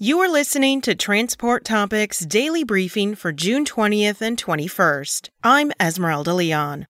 [0.00, 5.30] You are listening to Transport Topics Daily Briefing for June 20th and 21st.
[5.42, 6.86] I'm Esmeralda Leon.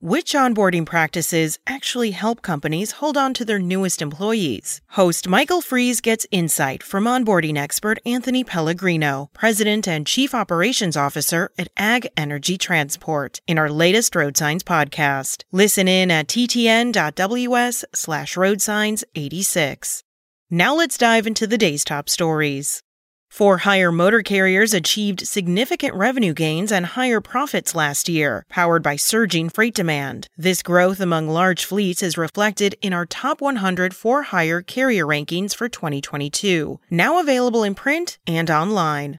[0.00, 4.80] Which onboarding practices actually help companies hold on to their newest employees?
[4.90, 11.50] Host Michael Freeze gets insight from onboarding expert Anthony Pellegrino, President and Chief Operations Officer
[11.58, 15.42] at Ag Energy Transport, in our latest Road Signs podcast.
[15.50, 20.04] Listen in at ttn.ws slash roadsigns86.
[20.54, 22.82] Now let's dive into the day's top stories.
[23.30, 28.96] For hire motor carriers achieved significant revenue gains and higher profits last year, powered by
[28.96, 30.26] surging freight demand.
[30.36, 35.56] This growth among large fleets is reflected in our top 100 for hire carrier rankings
[35.56, 39.16] for 2022, now available in print and online.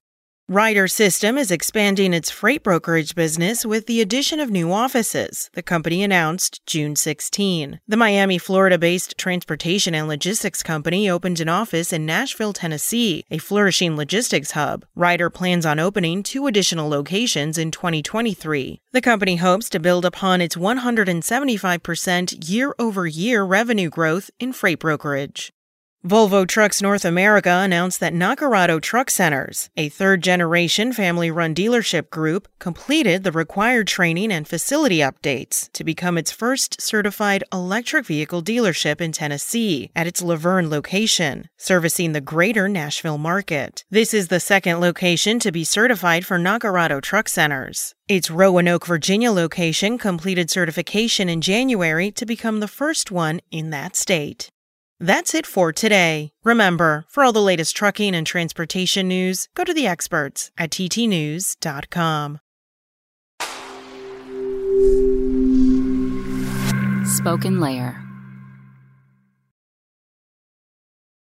[0.50, 5.64] Ryder System is expanding its freight brokerage business with the addition of new offices, the
[5.64, 7.80] company announced June 16.
[7.88, 13.38] The Miami, Florida based transportation and logistics company opened an office in Nashville, Tennessee, a
[13.38, 14.86] flourishing logistics hub.
[14.96, 18.82] Ryder plans on opening two additional locations in 2023.
[18.92, 24.80] The company hopes to build upon its 175% year over year revenue growth in freight
[24.80, 25.54] brokerage.
[26.06, 32.10] Volvo Trucks North America announced that Nacarato Truck Centers, a third generation family run dealership
[32.10, 38.44] group, completed the required training and facility updates to become its first certified electric vehicle
[38.44, 43.86] dealership in Tennessee at its La Vergne location, servicing the greater Nashville market.
[43.90, 47.96] This is the second location to be certified for Nacarato Truck Centers.
[48.10, 53.96] Its Roanoke, Virginia location completed certification in January to become the first one in that
[53.96, 54.50] state.
[55.04, 56.30] That's it for today.
[56.46, 62.40] Remember, for all the latest trucking and transportation news, go to the experts at ttnews.com.
[67.04, 68.02] Spoken Layer.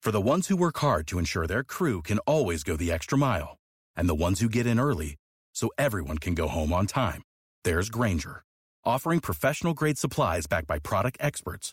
[0.03, 3.17] For the ones who work hard to ensure their crew can always go the extra
[3.17, 3.57] mile,
[3.95, 5.15] and the ones who get in early
[5.55, 7.23] so everyone can go home on time,
[7.63, 8.43] there's Grainger,
[8.85, 11.73] offering professional grade supplies backed by product experts